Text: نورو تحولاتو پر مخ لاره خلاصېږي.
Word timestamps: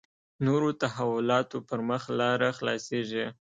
نورو 0.45 0.69
تحولاتو 0.81 1.57
پر 1.67 1.79
مخ 1.89 2.03
لاره 2.19 2.49
خلاصېږي. 2.57 3.25